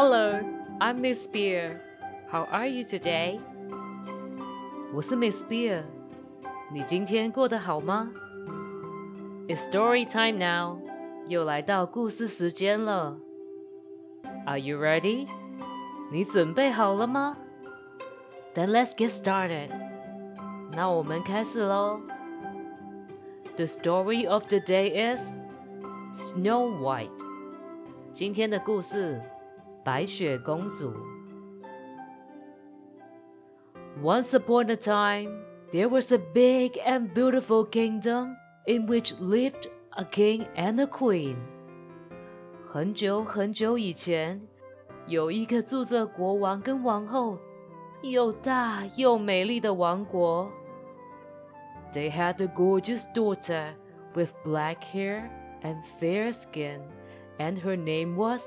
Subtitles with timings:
[0.00, 0.40] Hello,
[0.80, 1.80] I'm Miss Beer.
[2.30, 3.40] How are you today?
[4.92, 5.82] 我是 Miss Beer。
[6.72, 8.10] 你今天过得好吗？
[9.48, 10.78] It's story time now.
[11.28, 13.18] 又来到故事时间了。
[14.46, 15.26] Are you ready?
[16.10, 17.36] 你准备好了吗？
[18.54, 19.70] Then let's get started.
[20.72, 22.00] 那我们开始喽。
[23.56, 25.38] The story of the day is
[26.14, 27.10] Snow White.
[28.12, 29.22] 今天的故事，
[29.84, 30.92] 白雪公主。
[34.02, 35.30] Once upon a time,
[35.72, 41.36] there was a big and beautiful kingdom in which lived a king and a queen.
[42.62, 44.42] 很久很久以前，
[45.06, 47.38] 有一个住着国王跟王后，
[48.02, 50.52] 又大又美丽的王国。
[51.92, 53.74] They had a gorgeous daughter
[54.14, 55.30] with black hair
[55.62, 56.80] and fair skin,
[57.38, 58.46] and her name was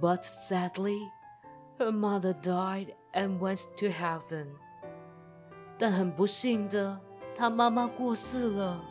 [0.00, 0.98] But sadly,
[1.78, 4.48] her mother died and went to heaven.
[5.78, 7.00] 但很不幸的，
[7.34, 8.82] 她妈妈过世了，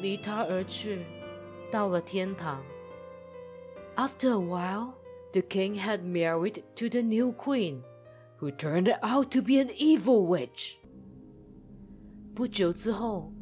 [0.00, 1.04] 离她而去，
[1.70, 2.62] 到了天堂。
[3.96, 4.94] After a while,
[5.32, 7.82] the king had married to the new queen,
[8.38, 10.76] who turned out to be an evil witch.
[12.34, 13.32] 不久之后，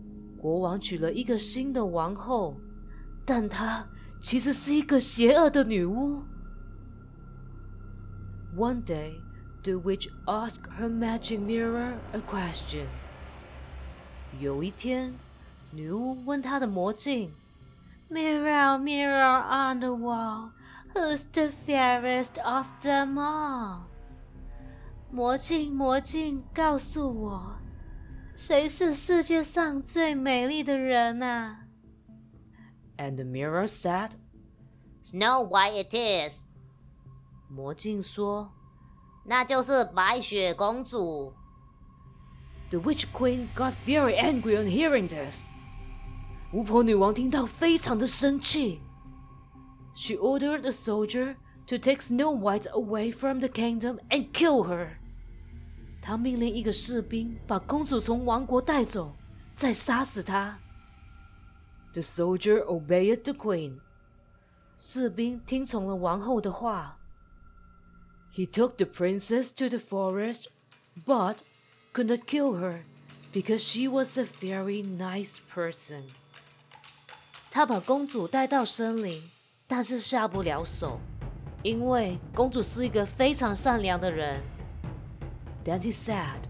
[0.40, 2.56] 国王娶了一个新的王后，
[3.24, 3.88] 但她
[4.20, 6.22] 其实是一个邪恶的女巫。
[8.56, 9.14] One day,
[9.62, 12.86] the witch asked her magic mirror a question.
[14.40, 15.14] 有一天，
[15.72, 17.30] 女巫问她的魔镜：“
[18.10, 20.50] Mirror, mirror on the wall,
[20.94, 23.82] who's the fairest of them all？”
[25.10, 27.56] 魔镜，魔镜，告诉我。
[28.34, 31.66] 谁是世界上最美丽的人啊？
[32.96, 34.12] And the mirror said,
[35.04, 36.46] "Snow White it is."
[37.53, 38.51] 魔镜说
[39.25, 41.31] ：“那就是白雪公主。”
[42.71, 45.49] The Witch Queen got very angry on hearing this.
[46.51, 48.81] 巫婆女王听到非常的生气。
[49.93, 51.35] She ordered the soldier
[51.67, 54.97] to take Snow White away from the kingdom and kill her.
[56.01, 59.15] 她命令一个士兵把公主从王国带走，
[59.55, 60.57] 再杀死她。
[61.93, 63.77] The soldier obeyed the queen。
[64.79, 66.97] 士兵听从了王后的话。
[68.32, 70.48] He took the princess to the forest,
[71.06, 71.42] but
[71.92, 72.84] could not kill her
[73.32, 76.04] because she was a very nice person。
[77.50, 79.22] 他把公主带到森林，
[79.66, 81.00] 但是下不了手，
[81.62, 84.42] 因为公主是一个非常善良的人。
[85.64, 86.46] Then he said,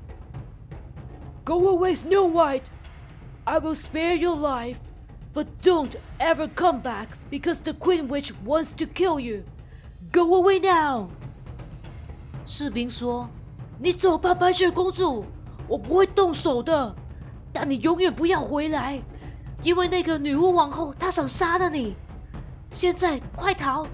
[1.45, 2.67] Go away, Snow White!
[3.45, 4.81] I will spare your life,
[5.33, 9.45] but don't ever come back because the Queen Witch wants to kill you.
[10.13, 11.09] Go away now!
[12.56, 13.28] 士兵说
[13.82, 15.26] ：“你走吧，白雪公主，
[15.68, 16.96] 我不会动手的，
[17.52, 19.02] 但你永远不要回来，
[19.64, 21.96] 因为那个女巫王后她想杀了你。
[22.72, 23.88] 现在快逃！”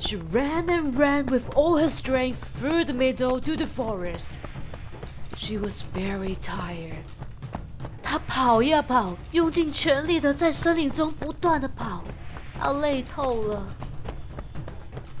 [0.00, 4.30] She ran and ran with all her strength through the meadow to the forest.
[5.36, 7.04] She was very tired.
[8.02, 12.02] 她跑呀跑，用尽全力的在森林中不断的跑，
[12.58, 13.62] 她累透了。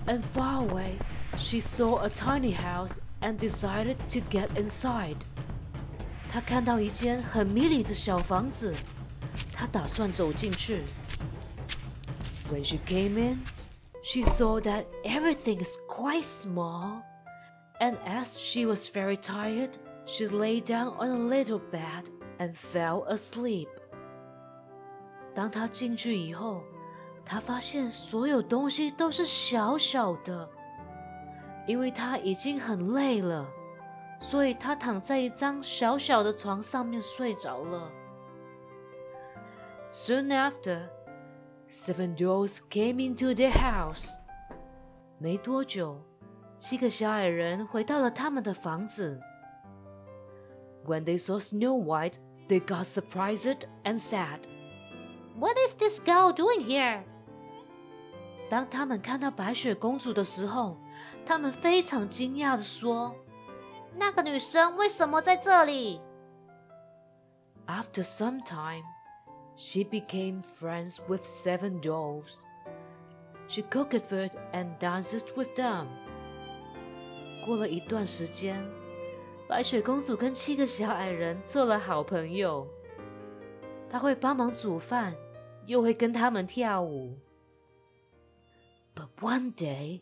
[0.08, 0.96] And far away,
[1.37, 5.17] she saw a tiny house and decided to get inside.
[6.29, 8.73] 她看到一间很迷你的小房子，
[9.51, 10.83] 她打算走进去。
[12.51, 13.41] When she came in,
[14.03, 17.01] she saw that everything is quite small,
[17.79, 19.71] and as she was very tired,
[20.05, 22.05] she lay down on a little bed
[22.39, 23.67] and fell asleep.
[25.35, 26.63] 当她进去以后，
[27.23, 30.49] 她发现所有东西都是小小的，
[31.65, 33.47] 因为她已经很累了，
[34.19, 37.91] 所以她躺在一张小小的床上面睡着了。
[39.89, 40.89] Soon after,
[41.71, 44.09] Seven dolls came into their house。
[45.19, 46.01] 没多久，
[46.57, 49.19] 七个小矮人回到了他们的房子。
[50.85, 52.15] When they saw Snow White,
[52.47, 54.39] they got surprised and said,
[55.37, 57.03] "What is this girl doing here?"
[58.49, 60.77] 当他们看到白雪公主的时候，
[61.25, 63.15] 他们非常惊讶的说：“
[63.95, 65.99] 那个女生为什么在这里？”
[67.67, 68.83] After some time,
[69.55, 72.37] she became friends with seven dwarfs.
[73.47, 75.87] She cooked food and danced with them.
[77.45, 78.63] 过了一段时间，
[79.47, 82.67] 白雪公主跟七个小矮人做了好朋友。
[83.89, 85.15] 她会帮忙煮饭，
[85.65, 87.17] 又会跟他们跳舞。
[88.95, 90.01] But one day,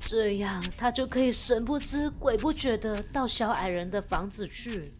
[0.00, 4.94] 这样她就可以神不知鬼不觉的到小矮人的房子去。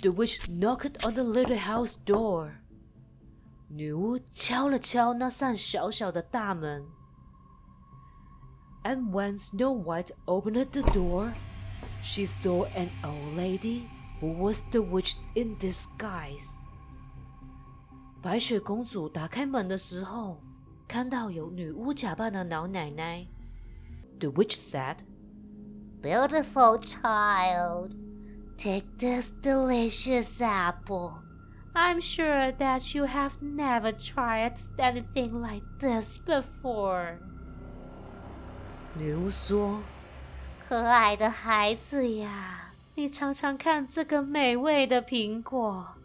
[0.00, 2.52] The witch knocked on the little house door.
[3.68, 6.86] 女巫敲了敲那扇小小的大门。
[8.84, 11.32] And when Snow White opened the door,
[12.02, 13.88] she saw an old lady
[14.20, 16.62] who was the witch in disguise.
[18.22, 20.40] 白雪公主打开门的时候，
[20.87, 23.27] 看到有女巫假扮的老奶奶。
[24.19, 24.97] The witch said,
[26.01, 27.91] Beautiful child,
[28.57, 31.13] take this delicious apple.
[31.73, 37.17] I'm sure that you have never tried anything like this before.
[38.97, 45.95] 女巫说：“可爱的孩子呀，你尝尝看这个美味的苹果。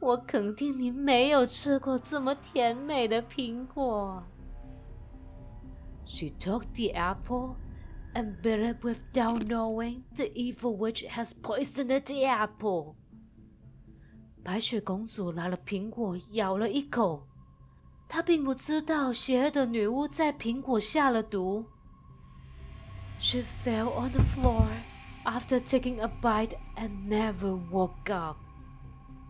[0.00, 4.22] 我肯定你没有吃过这么甜美的苹果。”
[6.06, 7.56] She took the apple
[8.14, 12.94] and bit it without knowing the evil witch has poisoned the apple.
[14.42, 17.26] 白雪公主拿了苹果，咬了一口。
[18.06, 21.64] 她并不知道邪恶的女巫在苹果下了毒。
[23.18, 24.66] She fell on the floor
[25.24, 28.36] after taking a bite and never woke up.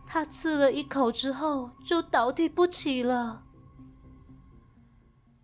[0.09, 3.45] 她吃了一口之后就倒地不起了。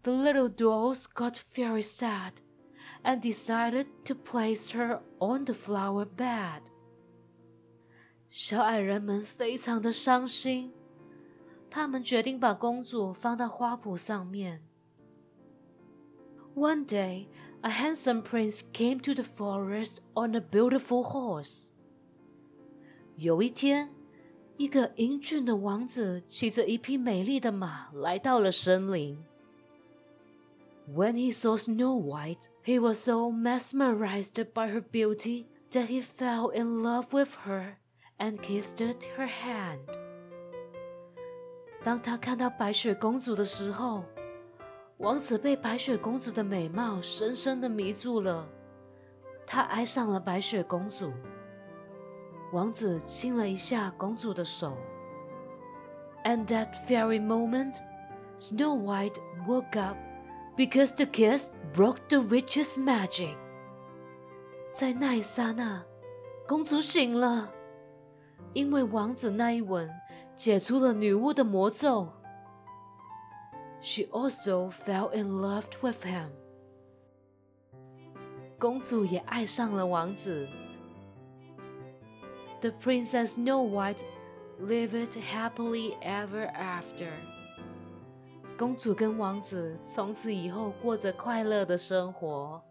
[0.02, 2.34] The little dwarfs got very sad
[3.02, 6.62] and decided to place her on the flower bed.
[8.30, 10.72] 小矮人们非常的伤心，
[11.68, 14.62] 他们决定把公主放到花圃上面。
[16.54, 17.28] One day,
[17.62, 21.72] a handsome prince came to the forest on a beautiful horse.
[23.16, 23.90] 有一天，
[24.56, 29.24] 一个英俊的王子骑着一匹美丽的马来到了森林。
[30.92, 36.82] When he saw Snow White, he was so mesmerized by her beauty that he fell in
[36.82, 37.76] love with her
[38.18, 38.78] and kissed
[39.16, 39.78] her hand.
[41.82, 44.04] 当他看到白雪公主的时候，
[44.98, 48.46] 王子被白雪公主的美貌深深的迷住了，
[49.46, 51.12] 他爱上了白雪公主。
[52.54, 54.76] 王子亲了一下公主的手。
[56.24, 57.76] And that very moment,
[58.36, 59.96] Snow White woke up
[60.56, 63.36] because the kiss broke the witch's magic.
[64.72, 65.82] 在那一刹那，
[66.46, 67.50] 公主醒了。
[68.52, 69.88] 因为王子那一吻
[70.34, 72.08] 解除了女巫的魔咒。
[73.80, 76.30] She also fell in love with him。
[78.58, 80.48] 公主也爱上了王子。
[82.64, 84.04] The princess Snow White
[84.60, 87.10] lived happily ever after。
[88.58, 92.62] 公主跟王子从此以后过着快乐的生活。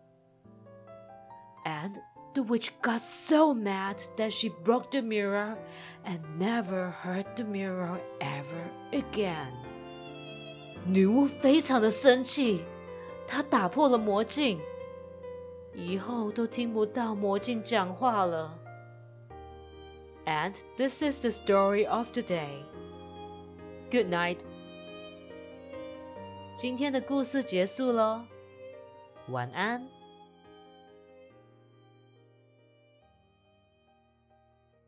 [1.65, 1.99] And
[2.33, 5.57] The witch got so mad that she broke the mirror
[6.05, 9.51] and never heard the mirror ever again.
[10.85, 12.63] 女巫非常的生气，
[13.27, 14.59] 她打破了魔镜，
[15.73, 18.57] 以后都听不到魔镜讲话了。
[20.25, 22.63] And this is the story of the day.
[23.89, 24.39] Good night.
[26.55, 28.21] 今天的故事结束喽，
[29.29, 29.92] 晚安。